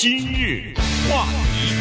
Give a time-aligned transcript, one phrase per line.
[0.00, 0.72] 今日
[1.10, 1.74] 话题，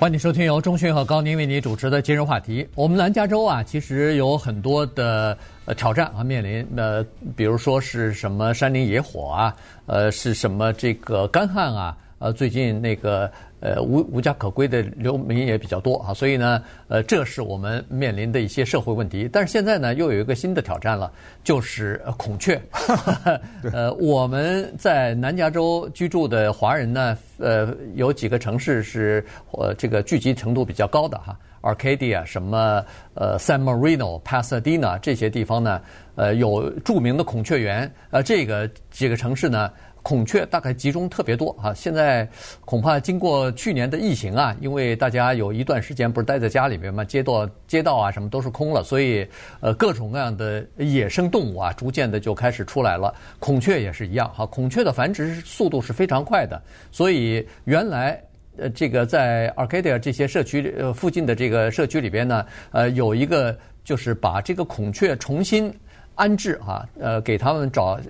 [0.00, 2.66] 欢迎收听由钟迅和高宁为你主持的今日话题。
[2.74, 7.06] 我们南加州啊，其实有很多的呃挑战啊，面临呃，
[7.36, 9.54] 比如说是什么山林野火啊，
[9.86, 13.30] 呃，是什么这个干旱啊，呃，最近那个。
[13.66, 19.28] 呃，无无家可归的流民也比较多啊，所以呢，呃，这是我们面临的一些社会问题。
[19.32, 21.10] 但是现在呢，又有一个新的挑战了，
[21.42, 22.62] 就是孔雀。
[23.72, 35.80] 呃，我们在南加州居住的华人呢，呃，有几个城市是呃这个聚集程度比较高的哈，Arcadia 什么呃 San Marino、Pasadena 这些地方呢，
[36.14, 37.92] 呃，有著名的孔雀园。
[38.10, 39.72] 呃，这个几个城市呢。
[40.06, 41.74] 孔雀大概集中特别多啊！
[41.74, 42.28] 现在
[42.64, 49.26] 恐怕经过去年的疫情啊，因为大家有一段时间不是待在家里面嘛，街道街道啊什么都是空了，所以
[49.58, 53.12] 呃各种各样的野生动物啊，逐渐的就开始出来了。
[53.40, 58.22] 孔雀也是一样哈，孔雀的繁殖速度是非常快的，所以原来
[58.58, 65.74] 呃这个在 Arcadia 这些社区呃附近的这个社区里边呢，呃有一个就是把这个孔雀重新。
[66.16, 68.00] 安置哈，呃，给他们找，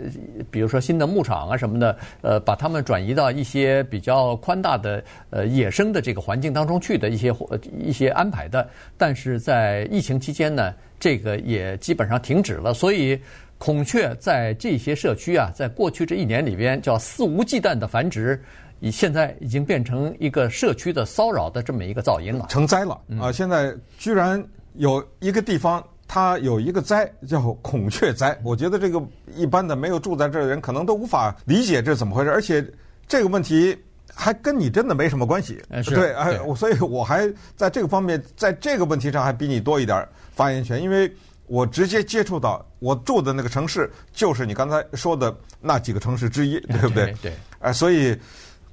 [0.51, 7.35] 比如说新的牧场啊什么的，呃，把他们转移到一些比较宽大的呃野生的这个环境当中去的一些
[7.79, 12.73] 一些安排的，但是在疫情期间呢，这个也基本上停止了。
[12.73, 13.21] 所以
[13.59, 18.41] 孔雀在这些社区啊，在过去这一年里边叫肆无忌惮的繁殖，
[18.79, 23.01] 已现在已经变成一个社区的骚扰的这么一个噪音了，成灾了啊！
[23.09, 24.41] 嗯，现在居然
[24.75, 25.85] 有一个地方。
[26.09, 29.03] 它有一个灾叫孔雀灾，我觉得这个
[29.35, 32.65] 一般的没有住在这儿的人可能都无法理解这是怎么回事，而且
[33.09, 33.77] 这个问题
[34.15, 35.61] 还跟你真的没什么关系。
[35.87, 41.13] 对，哎，所以我还在这个方面，在这个问题上还比你多一点发言权，因为
[41.47, 47.15] 我直接接触到我住的那个城市，就是你刚才说的那几个城市之一，对不对？
[47.21, 47.33] 对。
[47.61, 48.17] 哎，所以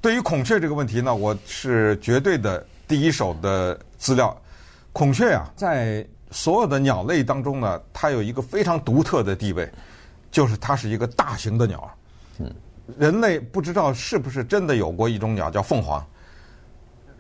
[0.02, 4.36] 对于孔雀这个问题呢，我是绝对的第一手的资料。
[4.92, 9.71] 孔雀啊，在所有的鸟类当中呢，它有一个非常独特的地位，
[10.31, 11.89] 就是它是一个大型的鸟。
[12.39, 12.51] 嗯，
[12.97, 16.03] 人类不知道是不是真的有过一种鸟叫凤凰，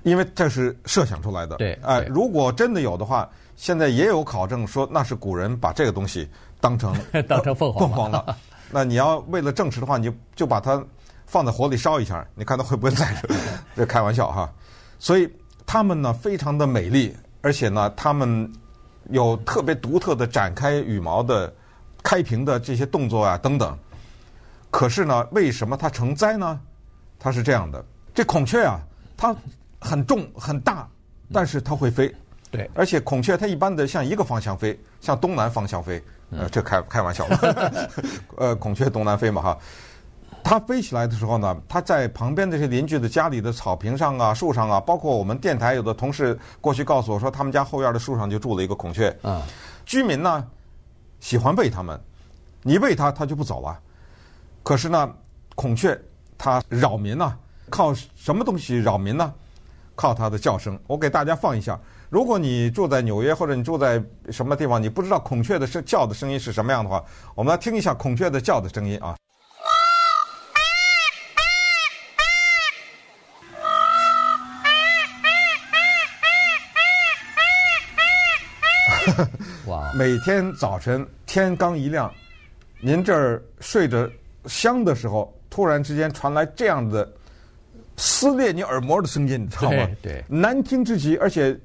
[0.01, 1.57] 因为这是设想出来的。
[1.57, 6.27] 对，哎，如果真的有的话，现在也有考证说那是古人把这个东西
[6.59, 6.91] 当成
[7.29, 8.35] 当成凤凰凤凰了。
[8.71, 10.83] 那你要为了证实的话，你就把它
[11.27, 13.15] 放在火里烧一下，你看它会不会再？
[13.77, 14.51] 这开玩笑哈。
[14.97, 15.31] 所以
[15.67, 18.51] 它们呢非常的美丽，而且呢它们。
[19.09, 21.53] 有特别独特的展开羽毛的
[22.01, 23.77] 开屏的这些动作啊等等，
[24.69, 26.59] 可是呢，为什么它成灾呢？
[27.19, 28.79] 它是这样的，这孔雀啊，
[29.15, 29.35] 它
[29.79, 30.87] 很重很大，
[31.31, 32.13] 但是它会飞。
[32.51, 36.03] 对，而且孔雀它一般的向一个方向飞，向东南方向飞。
[36.31, 37.91] 呃，这开开玩笑了。
[38.37, 39.57] 呃，孔雀东南飞嘛哈。
[40.43, 49.15] 它飞起来的时候呢，它在旁边这些邻居的家里的草坪上啊、树上啊，包括我们电台有的同事过去告诉我说，他们家后院的树上就住了一个孔雀。
[49.23, 49.41] 嗯，
[49.85, 50.45] 居民呢
[51.19, 51.99] 喜欢喂它们，
[52.61, 53.79] 你喂它，它就不走了。
[54.61, 55.09] 可是呢，
[55.55, 55.99] 孔雀
[56.37, 57.35] 它扰民呢，
[57.69, 59.33] 靠什么东西扰民呢？
[59.95, 60.77] 靠它的叫声。
[60.87, 61.79] 我给大家放一下，
[62.09, 67.03] 如果你住在纽约或者你住在什么地方，你不知道孔雀的声叫的声音是什么样的话，
[67.35, 69.15] 我们来听一下孔雀的叫的声音啊。
[79.95, 82.11] 每天早晨天刚一亮，
[82.81, 84.09] 您这儿睡着
[84.45, 87.07] 香的时候，突然之间传来这样的
[87.95, 89.87] 撕裂你耳膜的声音，你知道吗？
[90.01, 91.15] 对，难听之极。
[91.17, 91.55] 而且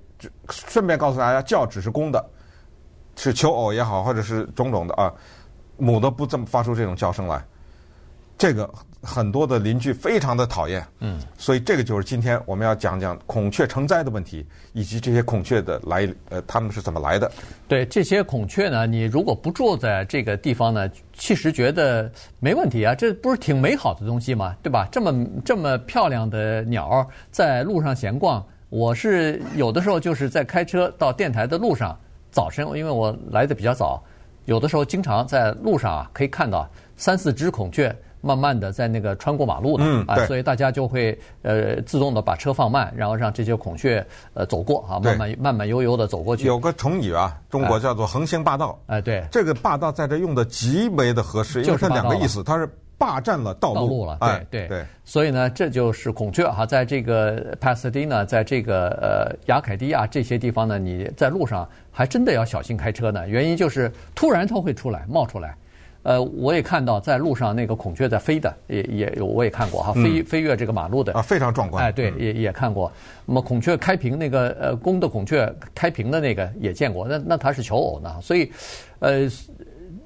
[0.51, 2.23] 顺便告诉大家，叫只是公的，
[3.17, 5.11] 是求偶也好，或者是种种的啊，
[5.79, 7.43] 母的不这么发出这种叫声来，
[8.39, 8.73] 这个。
[9.01, 17.31] 很多的邻居非常的讨厌，嗯，所以这个就是今天我们要讲讲孔雀成灾的问题，以及这些孔雀的来，呃，他们是怎么来的？
[17.69, 22.11] 对，这些孔雀呢，你如果不住在这个地方呢，其实觉得
[22.41, 24.53] 没问题啊，这不是挺美好的东西吗？
[24.65, 24.89] 对吧？
[24.91, 31.97] 这么这么漂亮的鸟在路上闲逛，我是有的时候就是在开车到电台的路上，
[32.33, 34.03] 早晨因为我来的比较早，
[34.47, 37.97] 有的时候经常在路上啊可以看到三四只孔雀。
[38.21, 44.05] 慢慢的在那个穿过马路的，嗯，啊，所以大家就会呃自动的把车放慢，然后让这些孔雀
[44.35, 46.47] 呃走过啊，慢慢慢慢悠悠的走过去。
[46.47, 48.79] 有个成语啊，中国叫做横行霸道。
[48.87, 54.17] 哎，对，这个霸道在这用的极为的合适，因为它两个意思，它是霸占了道路，道路了。
[54.21, 54.85] 哎，对对。
[55.05, 63.29] 所以呢，这就是孔雀哈，在这个 Pasadena，在这个呃亚凯迪亚这些地方呢，你在路上还真的要小心开车呢。
[63.29, 65.57] 原因就是突然它会出来冒出来。
[66.03, 71.85] 呃，我也看到在路上那个孔雀在飞的，也也有我也看过哈，飞飞越这个马路的啊，非常壮观。
[71.85, 72.91] 哎，对，也也看过。
[73.27, 78.51] 那么孔雀开屏那个呃公的孔雀开屏的那个也见过，那那它是求偶呢，所以
[79.01, 79.29] 呃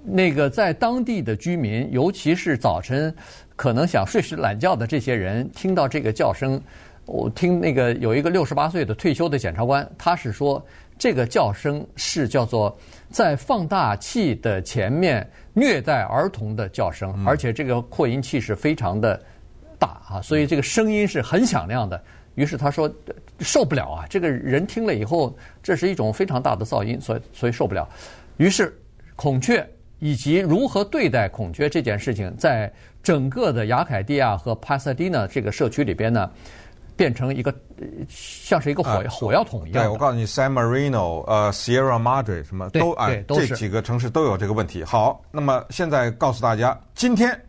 [0.04, 3.14] 那个在当地的居民，尤其是早晨
[3.54, 6.60] 可能想睡时懒觉的这些人，听到这个叫声，
[7.06, 10.64] 我听那个有一个六十八岁的退休的检察官，他是说
[11.02, 12.78] 这个叫声是叫做
[13.10, 15.28] 在放大器的前面。
[15.52, 19.20] 虐待儿童的叫声，而且这个扩音器是非常的
[19.80, 22.00] 大啊，所以这个声音是很响亮的。
[22.36, 22.88] 于是他说
[23.40, 27.86] 受不了啊，这个人听了以后，这是一种非常大的噪音，所以所以受不了。
[28.36, 28.72] 于是
[29.16, 32.72] 孔雀以及如何对待孔雀这件事情，在
[33.02, 36.30] 整个的雅凯蒂亚和帕萨蒂纳这个社区里边呢。
[36.96, 37.54] 变成一个
[38.08, 39.84] 像是一个火、呃、火药桶一样。
[39.84, 44.84] 对，我告诉你，San Marino、呃，Sierra Madre 什么都啊，这几个城市都有这个问题。
[44.84, 47.40] 好，那么现在告诉大家，今天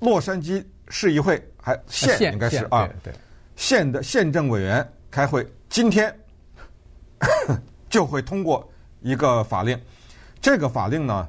[0.00, 2.88] 洛杉矶市议会还县应该是啊，
[3.54, 6.14] 县的县政委员开会，今天
[7.90, 8.66] 就会通过
[9.02, 9.78] 一个法令。
[10.40, 11.28] 这个法令呢，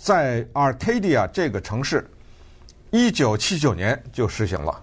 [0.00, 2.08] 在 Arcadia 这个城市，
[2.90, 4.80] 一九七九年就实行了，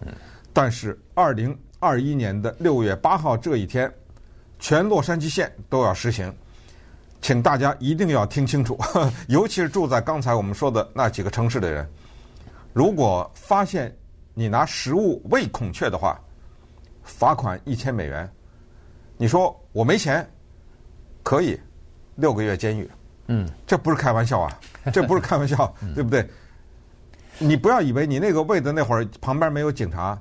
[0.51, 1.57] 但是二零。
[1.85, 3.93] 二一年的六月八号这一天，
[4.57, 6.33] 全洛杉矶县都要实行，
[7.21, 8.75] 请大家一定要听清楚，
[9.29, 11.87] 尤其是住在刚才我们说的那几个城市的人，
[12.73, 13.95] 如果发现
[14.33, 16.19] 你拿食物喂孔雀的话，
[17.03, 18.27] 罚款一千美元。
[19.15, 20.27] 你说我没钱，
[21.21, 21.57] 可以
[22.15, 22.89] 六个月监狱。
[23.27, 24.59] 嗯，这不是开玩笑啊，
[24.91, 26.27] 这不是开玩笑，对不对？
[27.37, 30.19] 你不要以为你那个喂的那会儿旁边没有警察。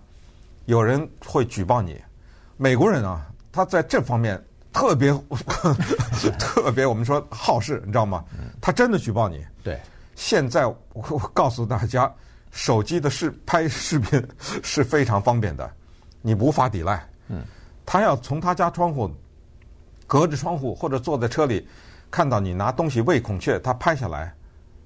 [0.67, 2.01] 有人会举报你，
[2.57, 5.13] 美国人啊，他在这方面特别
[6.39, 8.25] 特别，我们说好事，你知道吗？
[8.61, 9.45] 他真的举报你。
[9.63, 9.81] 对，
[10.15, 12.13] 现在我我告诉大家，
[12.51, 14.23] 手机的视拍视频
[14.65, 15.71] 是非常方便的，
[16.23, 17.07] 你无法抵赖。
[17.29, 17.45] 嗯，
[17.85, 19.11] 他要从他家窗户
[20.07, 21.67] 隔着窗户或者坐在车里
[22.11, 24.35] 看到你拿东西喂孔雀，他拍下来，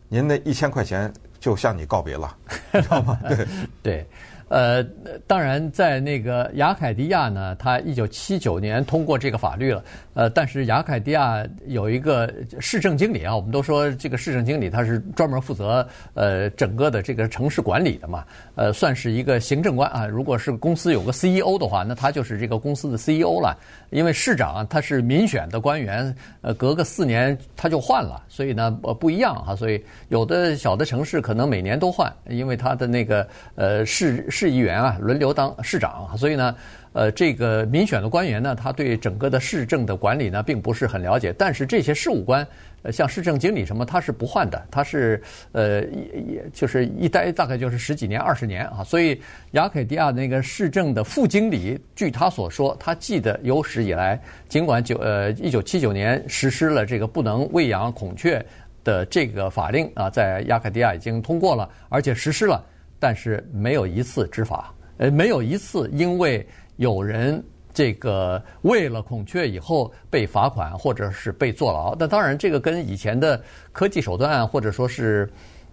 [0.08, 3.18] 您那一千块钱就向你告别了，你知道吗？
[3.28, 3.46] 对
[3.82, 4.06] 对。
[4.50, 4.82] 呃，
[5.26, 9.84] 当然，在那个雅凯迪亚呢，他一九七九年通过这个法律了。
[10.14, 18.24] 呃，但是雅凯迪亚有一个市政经理啊，我们都说这个市政经理他是专门负责呃整个的这个城市管理的嘛，
[18.54, 20.06] 呃，算是一个行政官啊。
[20.06, 23.54] 如果是公司有个 CEO 的话，那他就是这个公司的 CEO 了。
[23.90, 29.54] 因为市长他是民选的官员，呃，隔个四年他就换了，所以呢，呃，不一样哈。
[29.54, 34.26] 所以有的小的城市可能每年都换，因为他的那个呃市。
[34.28, 36.56] 市议员啊，轮流当市长，所以呢，
[36.92, 41.32] 呃，这个民选的官员呢，他对整个的市政的管理呢，并不是很了解。
[41.38, 42.44] 但是这些事务官，
[42.82, 45.22] 呃，像市政经理什么，他是不换的，他是
[45.52, 48.82] 呃，也也就是一待大概就是十几年、二十年啊。
[48.82, 49.20] 所以
[49.52, 58.44] 亚凯迪亚那个市政的副经理，据他所说，他记得有史以来，尽管九呃一九七九年实施了这个不能喂养孔雀
[58.88, 62.64] 的这个法令啊，在亚凯迪亚已经通过了，而且实施了。
[62.98, 66.46] 但是没有一次执法，呃，没有一次因为
[66.76, 67.44] 有人
[67.74, 71.94] 这个喂了孔雀以后被罚款或者是被坐牢。
[71.98, 73.38] 那当然，这个跟以前的
[73.72, 75.30] 科技手段或者说是，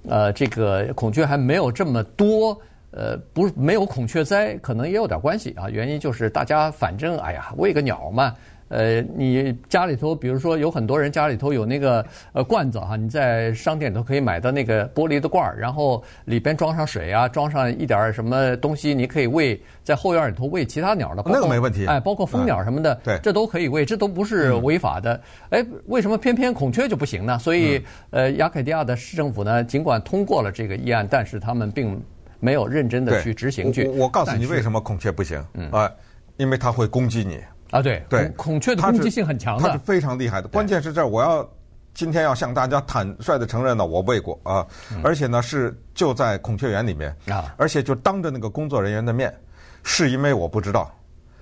[0.09, 2.59] 呃，这个孔雀还没有这么多，
[2.91, 5.69] 呃，不没有孔雀灾，可能也有点关系啊。
[5.69, 8.35] 原因就是大家反正哎呀，喂个鸟嘛。
[8.67, 12.03] 呃，你家里头，比如说有很多人家里头有那个
[12.33, 21.21] 呃罐子哈，你在商店里头可以买到那个玻璃的罐儿，然后里边装上水啊，装上一点什么东西，你可以喂在后院里头喂其他鸟的。
[21.27, 21.85] 那个没问题。
[21.85, 25.21] 哎，包括蜂鸟什么的，对，这都可以喂，这都不是违法的。
[25.51, 27.37] 哎，为什么偏偏孔雀就不行呢？
[27.37, 27.79] 所以，
[28.09, 32.01] 呃，雅凯迪亚的市政府呢，尽管通过了这个议案，但是他们并
[32.39, 33.85] 没有认真的去执行去。
[33.89, 35.43] 我我告诉你为什么孔雀不行？
[35.53, 35.91] 嗯啊，
[36.37, 37.39] 因为它会攻击你。
[37.75, 40.47] 啊，对对，孔雀的攻击性很强的，它是非常厉害的。
[40.47, 41.45] 关键是这儿，我要
[41.93, 44.65] 今天要向大家坦率的承认呢，我喂过啊，
[45.03, 49.37] 而且呢是就在孔雀园里面啊，而且就当着那个工作人员的面，
[49.83, 50.89] 是因为我不知道。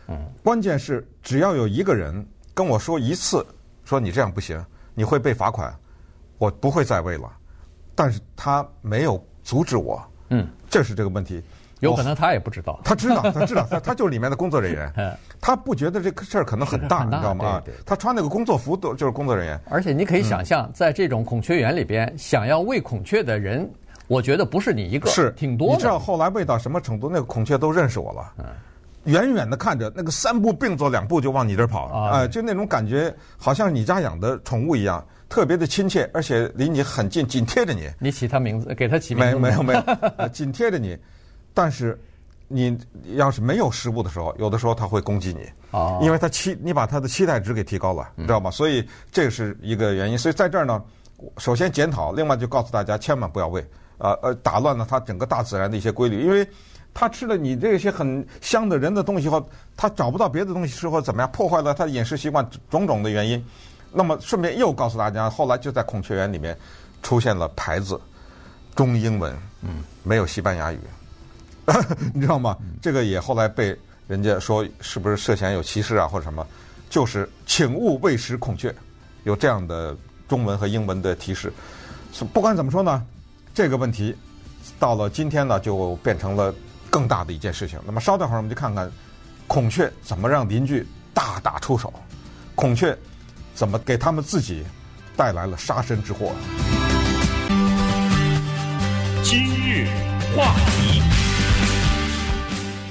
[0.08, 3.46] 嗯，关键是只要有一个人跟我说一次，
[3.86, 4.60] 说你这样不行，
[4.96, 5.72] 你会被罚款，
[6.40, 7.32] 我不会再喂了。
[7.94, 11.44] 但是他没有阻止我，嗯，这是这个问题。
[11.84, 14.92] 有可能他也不知道，他知道，他知道，他 他就是里面的工作人员，
[15.40, 17.62] 他不觉得这个事儿可能很大，你知道吗？
[17.86, 19.60] 他穿那个工作服都就是工作人员。
[19.70, 23.70] 而且你可以想象，在这种孔雀园里边，想要喂孔雀的人，
[24.08, 25.74] 我觉得不是你一个，是挺多的。
[25.76, 27.10] 你知道后来喂到什么程度？
[27.10, 28.34] 那个孔雀都认识我了，
[29.06, 35.04] 远远的看着，那个三步并作两步就往你这儿跑，哎，就那种感觉，好像你家养的宠物一样。
[35.30, 37.90] 特别的亲切，而且离你很近，紧贴着你。
[37.98, 39.74] 你起他名字，给他起名字没没有没
[40.20, 40.96] 有， 紧贴着你。
[41.54, 42.00] 但是
[42.48, 42.78] 你
[43.16, 45.50] 要是没有食物的时候，有的时候它会攻击你。
[45.72, 48.52] 哦，因为它期你把它的期待值给提高了，你知道吗？
[48.52, 50.18] 所以这是一个原因。
[50.18, 50.84] 所以在这儿呢，
[51.38, 53.66] 首先检讨，另外就告诉大家，千万不要喂，
[53.98, 56.48] 呃呃，打乱了它整个大自然的一些规律，因为。
[56.96, 59.44] 他吃了你这些很香的人的东西后，
[59.76, 63.44] 他找不到别的东西吃或怎么样，破坏了他的饮食习惯，种种的原因。
[63.92, 66.56] 那么顺便又告诉大家，后来就在孔雀园里面
[67.02, 68.00] 出现了牌子，
[68.76, 70.80] 中英文，嗯，没有西班牙语，
[72.14, 72.58] 你知道吗？
[72.82, 73.78] 这个也后来被
[74.08, 76.46] 人家说是不是涉嫌有歧视啊或者什么？
[76.90, 78.74] 就是请勿喂食孔雀，
[79.24, 79.96] 有这样的
[80.28, 81.52] 中文和英文的提示。
[82.34, 83.04] 不管怎么说呢，
[83.54, 84.16] 这个问题
[84.80, 86.54] 到了今天呢，就变成了。
[86.94, 87.80] 更大的一件事情。
[87.88, 88.88] 那么稍等会儿，我们就看看
[89.48, 91.92] 孔雀怎么让邻居大打出手，
[92.54, 92.96] 孔雀
[93.56, 94.64] 怎么给他们自己
[95.18, 96.34] 带来了杀身之祸。
[99.24, 99.88] 今日
[100.36, 101.02] 话题，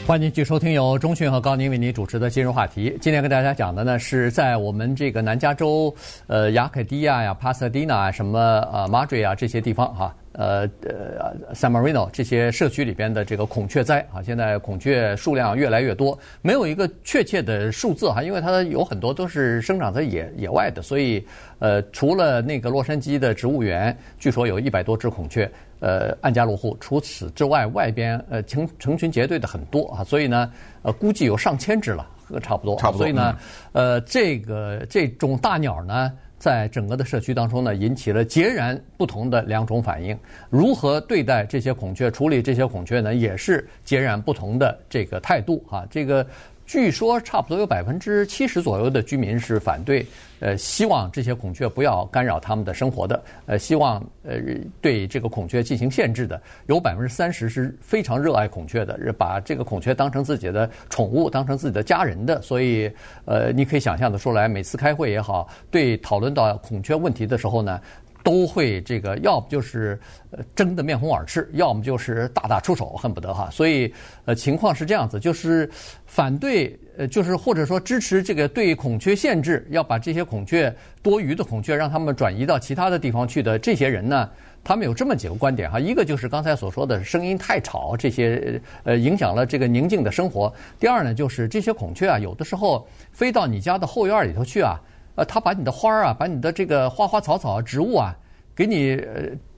[0.04, 2.98] 欢迎继续收听由中讯和高宁为您主持的今日话题。
[3.00, 5.94] 今天跟大家讲的呢，是在我们这个南加州，
[6.26, 8.38] 呃，亚凯迪亚呀、帕萨迪纳什么
[8.72, 21.24] 呃马追啊这些地方哈、呃呃，San Marino 这些社区里边的这个孔雀灾啊，现在孔雀数量越来越多，没有一个确切的数字哈，因为它有很多都是生长在野野外的，所以
[21.60, 25.50] 呃，除了那个洛杉矶的植物园，据说有一百多只孔雀，
[25.82, 30.50] 呃，安家落户，除此之外，外边呃成成群结队的很多啊，所以呢，
[30.82, 32.06] 呃，估计有上千只了，
[32.40, 32.98] 差不多，差不多。
[32.98, 33.36] 所以呢，
[33.72, 36.12] 呃，这个这种大鸟呢。
[36.42, 40.18] 在整个的社区当中呢，引起了截然不同的两种反应。
[40.50, 46.26] 如何对待这些孔雀，处理这些孔雀呢，也是截然不同的这个态度啊，这个。
[46.72, 50.06] 据说差不多有百分之七十左右的居民是反对，
[50.40, 54.36] 呃，希望这些孔雀不要干扰他们的生活的，呃，希望呃
[54.80, 56.40] 对这个孔雀进行限制的。
[56.68, 62.40] 有百分之三十是非常热爱孔雀的，把这个孔雀当成自己的宠物，当成自己的家人的。
[62.40, 62.90] 所以，
[63.26, 67.78] 呃，你可以想象的出来，每次开会也好，对讨论到孔雀问题的时候呢。
[68.22, 69.98] 都会这个，要不就是
[70.30, 73.48] 呃争得面红耳赤，要么就是大打出手，恨不得哈。
[73.50, 73.92] 所以
[74.24, 75.68] 呃情况是这样子，就是
[76.06, 84.30] 反对呃就是或者说支持这个对孔雀限制，要把这些孔雀多余的孔雀让他们转移到其他的地方去的这些人呢，
[84.62, 85.80] 他们有这么几个观点哈。
[85.80, 90.52] 一个就是刚才所说的声音太吵，这些呃影响了这个宁静的生活。
[90.78, 94.80] 第二呢，就是这些孔雀啊，有的时候飞到你家的后院里头去啊。
[95.14, 98.16] 呃，他把你的花儿啊，把你的这个花花草草植物啊，
[98.54, 98.94] 给你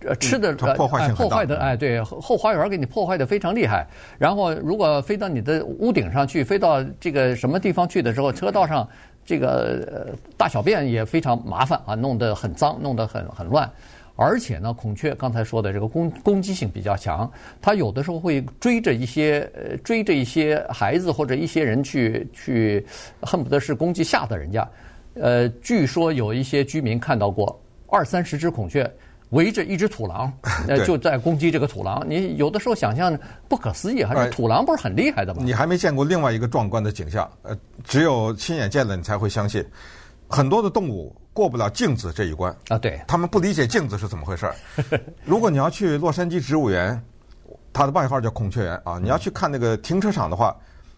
[0.05, 3.87] 呃吃的呃破坏性破坏的哎，对后花园给你破坏的非常厉害。
[4.19, 8.89] 然后如果飞到你的屋顶上去，飞到这个什么地方去的时候，车道上
[9.25, 13.71] 这个呃大小便也非常麻烦啊，弄得很脏，弄得很很乱。
[14.17, 17.29] 而且呢，孔雀刚才说的这个攻攻击性比较强，
[17.61, 22.87] 它有的时候会追着一些呃追着一些孩子或者一些人去去，
[23.23, 24.69] 恨不得是攻击吓的人家。
[25.15, 28.91] 呃，据说有一些居民看到过二三十只孔雀
[29.31, 30.33] 围着一只土狼，
[30.69, 32.05] 呃，就在攻击这个土狼。
[32.09, 33.17] 你有的时候想象
[33.49, 35.43] 不可思议，还是土狼不是很厉害的吗？
[35.45, 39.65] 你还没见过另外一个壮观的景象，呃，只有亲眼见了你才会相信。
[40.29, 44.55] 很多的动物过不了镜子这一关啊，对，他们不理解镜子是怎么回事儿。
[45.25, 47.01] 如果你要去洛杉矶植物园，
[47.73, 50.57] 它的外号叫孔雀园啊，你要去看那个停车场的话，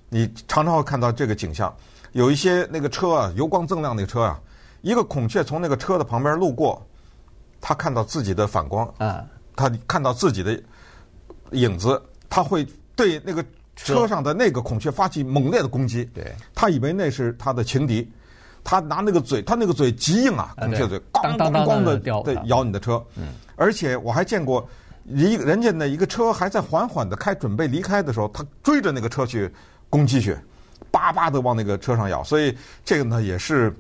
[0.09, 1.75] 你常常会看到这个景象。
[2.17, 4.41] 有一些那个车啊，油光锃亮那个车啊，
[4.81, 6.83] 一个孔雀从那个车的旁边路过，
[7.61, 9.23] 它看到自己的反光，啊，
[9.55, 10.59] 它看到自己的
[11.51, 13.45] 影子，它会对那个
[13.77, 16.07] 车上的那个孔雀发起猛烈的攻击。
[16.15, 18.11] 对，它以为那是它的情敌，
[18.65, 23.05] 它拿那个嘴，它那个嘴极硬啊，孔雀嘴，咣咣咣的对咬你的车。
[23.17, 24.67] 嗯，而且我还见过
[25.05, 29.53] 一人家那一个车还在缓缓的开，准备离开的时候，他追着那个车去
[29.91, 30.35] 攻击去。
[30.97, 33.71] 巴巴的往那个车上咬，所以这个呢也是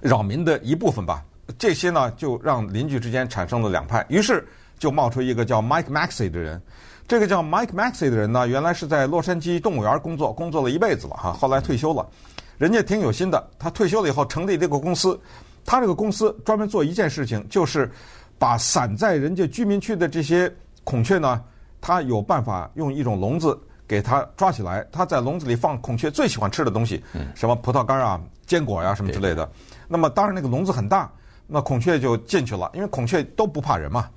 [0.00, 1.22] 扰民的一部分吧。
[1.58, 4.42] 这些呢就让邻居之间产生了两派，于是
[4.78, 6.58] 就冒出一个叫 Mike Maxey 的人。
[7.06, 12.08] 这个叫 Mike Maxey 的人呢，原来是在洛杉矶动物园工作，工作了一辈子了哈，后来退休了。
[12.56, 15.20] 人家挺有心的，他退休了以后成立这个公司，
[15.66, 17.90] 他这个公司专门做一件事情，就是
[18.38, 20.50] 把散在人家居民区的这些
[20.84, 21.42] 孔雀呢，
[21.82, 23.58] 他有办法用一种笼子。
[23.90, 27.02] 给它抓起来，它在笼子里放孔雀最喜欢吃的东西，
[27.34, 29.50] 什么葡萄干啊、坚果呀、啊、什么之类的。
[29.88, 31.10] 那么当然那个笼子很大，
[31.48, 34.08] 那孔雀就进去了，因为孔雀都不怕人嘛。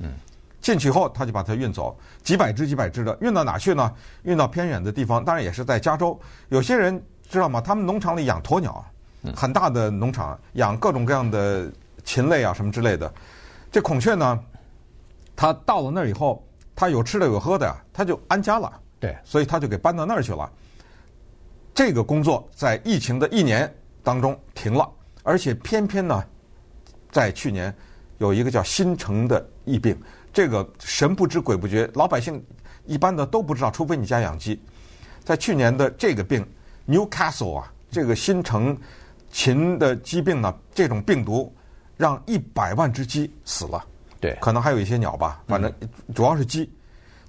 [0.62, 3.92] 进去以后，它就把它运走，几百只几百只的运到哪去呢？
[4.22, 6.18] 运到偏远的地方，当然也是在加州。
[6.50, 7.60] 有些人知道吗？
[7.60, 8.86] 他们农场里养鸵鸟，
[9.36, 11.68] 很大的农场养各种各样的
[12.04, 13.12] 禽类啊什么之类的。
[13.72, 14.40] 这孔雀呢，
[15.36, 18.72] 它到了那儿以后，它有吃的有喝的呀，它就安家了。
[19.04, 20.50] 对，所以他就给搬到那儿去了。
[21.74, 23.70] 这个工作在疫情的一年
[24.02, 24.90] 当中停了，
[25.24, 26.24] 而且偏偏呢，
[27.12, 27.76] 在去年
[28.20, 29.94] 有一个叫新城的疫病，
[30.32, 32.42] 这个神不知鬼不觉，老百姓
[32.86, 34.58] 一般的都不知道，除非你家养鸡。
[35.22, 36.48] 在去年的这个病
[36.88, 38.78] ，Newcastle 啊，这个新城
[39.30, 41.54] 禽的疾病呢，这种病毒
[41.98, 43.86] 让一百万只鸡死了。
[44.22, 45.70] 对，可能还有一些鸟吧，反正
[46.16, 46.72] 主要是鸡，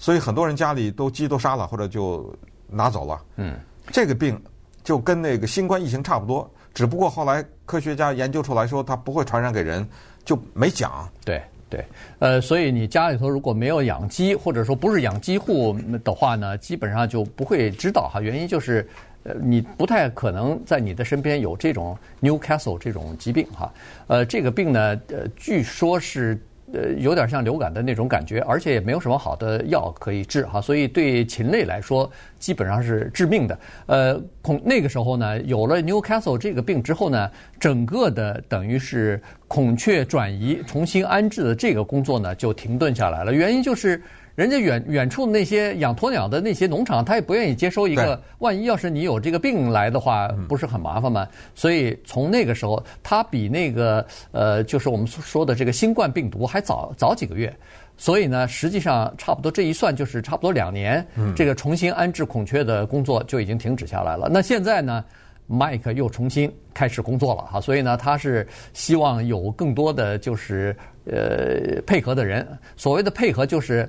[0.04, 2.30] 所以很多人家里都鸡都杀了或者就
[2.68, 3.22] 拿走了。
[3.36, 3.58] 嗯。
[3.90, 4.38] 这个病
[4.82, 9.88] 就跟那个新冠疫情差不多，只不过后来科学家研究出来说它不会传染给人，
[10.22, 11.08] 就没讲。
[11.24, 11.82] 对对，
[12.18, 18.20] 呃，所以你家里头如果没有养鸡，或者说不是养鸡户的话呢，基本上就不会知道哈。
[18.20, 18.86] 原因就是，
[19.22, 23.72] 呃，你不太可能在你的身边有这种 Newcastle 这种疾病哈。
[24.08, 26.38] 呃，这个病呢，呃，据说是。
[26.72, 33.58] 呃，有点像流感的那种感觉，而且也没有什么好的药可以治哈，所以对禽类来说基本上是致命的。
[33.86, 37.30] 呃，孔那个时候呢，有了 Newcastle 这个病之后呢，
[37.60, 44.02] 整个的等于是孔雀转移、重新安置的这个工作呢就停顿下来了，原因就是。
[44.34, 51.28] 人家远远处那些养鸵鸟的那些农场，他也不愿意接收一个，万一要是你有这个病来的话，不是很麻烦吗？
[51.54, 57.54] 所以从那个时候，他比那个呃，就是我们说的这个新冠病毒还早早几个月。
[57.96, 64.28] 所以呢，实际上差不多这一算就是差不多两年，这个重新安置孔雀的工作就已经停止下来了。
[64.28, 65.04] 那现在呢
[65.48, 70.76] ，Mike 又重新开始工作了哈，所以呢，他是希望有更多的就是
[71.06, 72.44] 呃配合的人。
[72.76, 73.88] 所谓的配合就是。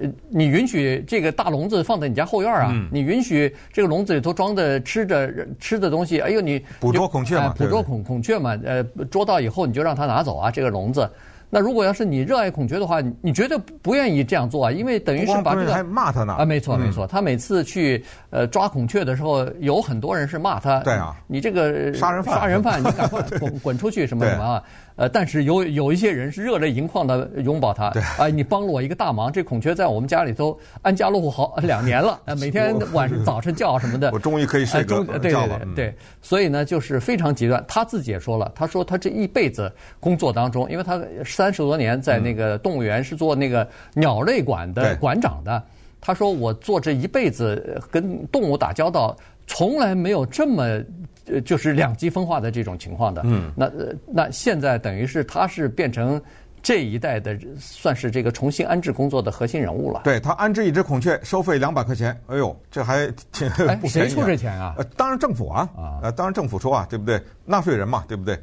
[0.00, 2.70] 呃，你允许这个大笼子放在你家后院啊？
[2.72, 6.20] 嗯、你允许这个笼子里头装的吃的吃的东西？
[6.20, 8.58] 哎呦，你捕捉孔雀嘛，捕捉孔孔雀嘛？
[8.64, 11.08] 呃，捉到以后你就让它拿走啊，这个笼子。
[11.54, 24.62] 那如果要是你热爱孔雀的话，你绝对不愿意这样做啊，因为等于是把这个还骂他呢啊，没错没错，他每次去呃抓孔雀的时候，有很多人是骂他，对啊，你这个杀人犯，杀人犯，你赶快滚滚出去什么什么啊？
[24.96, 37.62] 呃，但是有有一些人是热泪盈眶的拥抱他，对，啊，你帮了我一个大忙，这孔雀在我们家里头安家落户好两年了，每天晚上早晨叫什么的，我终于可以睡个觉了，对对对，对，所以呢，就是非常极端。
[37.68, 42.22] 他自己也说了，他说他这一辈子工作当中，因为他三十多年在。
[42.22, 45.60] 那个动物园是做那个鸟类馆的馆长的，
[46.00, 49.16] 他说：“我做这一辈子跟动物打交道，
[49.48, 50.80] 从来没有这么
[51.26, 53.68] 呃，就是两极分化的这种情况的。”嗯，那
[54.06, 56.22] 那现在等于是他是变成
[56.62, 60.02] 这一代的，算是这个重新安置工作的核心人物了。
[60.04, 63.88] 对，他安置一只孔雀收费两百块钱，哎呦，这还挺不 便宜啊。
[63.88, 64.76] 谁出这钱啊？
[64.78, 65.68] 呃，当然政府啊，
[66.04, 67.20] 呃，当然政府出啊，对不对？
[67.44, 68.38] 纳税人嘛，对不对？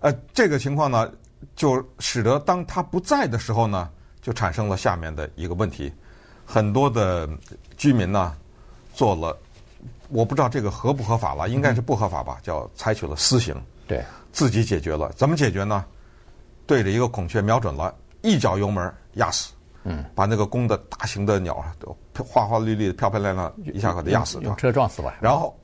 [0.00, 1.08] 呃，这个情况呢？
[1.56, 5.92] 就使得当他不在的时候呢，就产生了下面的一个问题，
[6.44, 7.28] 很多的
[7.76, 8.36] 居民呢
[8.92, 9.36] 做了，
[10.08, 13.54] 我不知道这个合不合法了，应该是不合法吧，叫采取了私刑，
[13.86, 15.84] 对，自己解决了，怎么解决呢？
[16.66, 19.52] 对着一个孔雀瞄准了，一脚油门压死，
[19.82, 25.54] 嗯，把那个公的大型的鸟都花花绿绿、漂漂亮亮，一下给它压死，用车撞死了，然后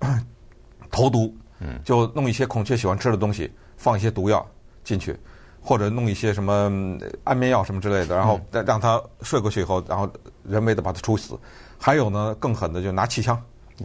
[0.91, 4.47] 投毒，嗯，就弄一些孔雀喜欢吃的东西，放一些毒药
[4.85, 5.19] 进去。
[5.63, 10.11] 或者弄一些什么安眠药什么之类的，然后再让他睡过去以后，然后
[10.45, 11.39] 人为的把他处死。
[11.79, 13.41] 还有呢，更狠的就拿气枪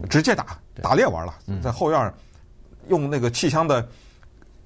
[0.09, 1.33] 直接打，打猎玩了，
[1.63, 2.13] 在后院
[2.89, 3.87] 用那个气枪的，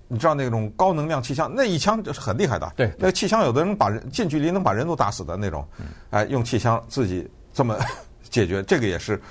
[0.08, 2.72] 你知道那种高能量气枪，那一枪就是很厉害的。
[2.76, 5.64] 对，那个气枪有的人把人近距离能把人都打死的那种，
[6.10, 7.78] 哎，用气枪自己这么
[8.30, 9.22] 解决，这个也是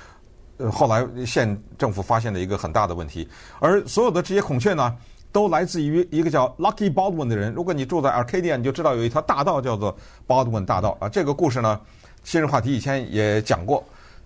[0.57, 3.27] 呃后来县政府发现的一个很大的问题。
[3.59, 4.95] 而所有的这些孔雀呢，
[5.31, 7.53] 都来自于一个叫 Lucky Baldwin 的人。
[7.53, 9.95] 如果你住在 Arcadia，你就知道有一条大道叫做
[10.27, 11.07] Baldwin 大道啊。
[11.09, 11.79] 这个故事呢，
[12.23, 13.83] 今日话题以前也讲过。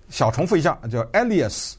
[0.10, 1.74] 小重复一下，叫 Elias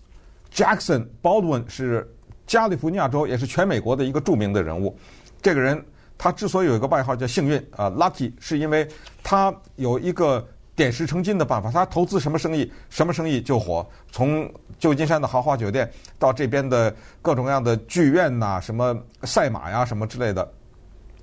[0.53, 2.09] Jackson Baldwin 是
[2.47, 4.97] 加利福尼亚州，也是全美国的一个著名的人物。
[5.41, 5.85] 这个人
[6.19, 8.89] 他之所以有一个外号叫幸运啊，Lucky，是因为
[9.23, 10.47] 他有一个。
[10.77, 13.87] 点石成金的办法，他投资什么生意，什么生意就火。
[14.11, 20.53] 从旧金山的豪华酒店到这边的各种各样的剧院呐、啊，什么赛马呀，什么之类的，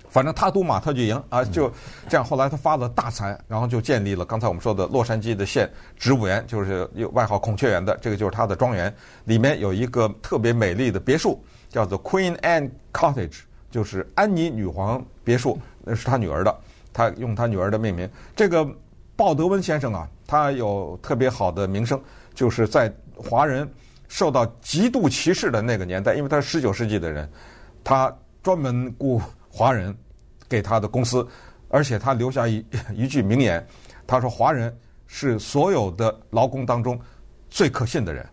[0.07, 1.69] 反正他赌马他就赢啊，就
[2.07, 2.25] 这样。
[2.25, 8.93] 后来他发了大财，然后就建立了刚才我们说的洛杉矶的县植物园，就是有外号孔雀园的，这个就是他的庄园，
[9.25, 16.55] 里面有一个特别美丽的别墅，叫做 Queen Anne Cottage，就是安妮女皇别墅，那是他女儿的，
[16.93, 18.65] 他用他女儿的命名，这个。
[19.21, 22.01] 鲍德温先生啊，他有特别好的名声，
[22.33, 23.71] 就是在华人
[24.07, 27.31] 受到极度歧视的那个年代，因为他是十九世纪的人，
[27.83, 29.95] 他专门雇华人
[30.49, 31.23] 给他的公司，
[31.69, 33.63] 而且他留下一一句名言，
[34.07, 36.99] 他说：“华人是所有的劳工当中
[37.47, 38.27] 最可信的人。”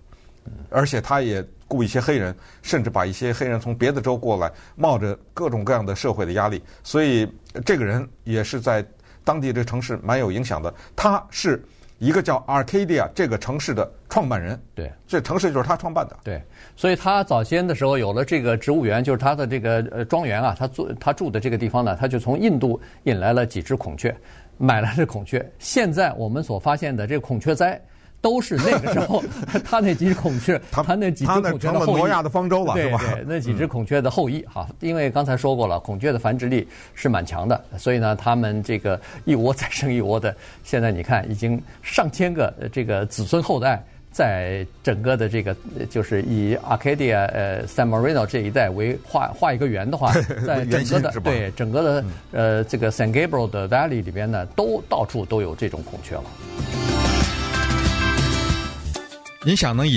[0.71, 7.31] 而且他也雇一些黑人，甚至把一些黑人从别的州过来，冒着各种各样的社会的压力，所以
[7.67, 8.83] 这个人也是在
[9.25, 10.73] 当地这个城市蛮有影响的。
[10.95, 11.63] 他是
[11.99, 16.17] 一个叫 Arcadia 这个城市的创办人，对，这城市就是他创办的。
[16.23, 16.43] 对，
[16.77, 24.15] 所以他早先的时候有了这个植物园，就是他的这个呃庄园啊，他住他住的这个地方呢，他就从印度引来了几只孔雀，
[24.57, 25.45] 买来这孔雀。
[25.59, 27.81] 现在我们所发现的这个孔雀栽。
[28.21, 29.23] 都是那个时候，
[29.65, 34.45] 他那几只孔雀，他那几只孔雀的后裔，挪亚的方舟了，对对，那几只孔雀的后裔。
[34.53, 34.67] 哈。
[34.81, 45.55] 因为刚才说过了，孔雀的繁殖力是蛮强的，所以呢，他们这个一窝再生一窝的，现在你看已经上千个这个子孙后代，在整个的这个
[45.89, 50.13] 就是以 Arcadia 呃 San Marino 这一带为画画一个圆的话，
[50.45, 56.25] 在整个的对整个的呃这个 San Gabriel 的 Valley 里边呢，都到处都有这种孔雀了。
[59.49, 59.97] 你想能以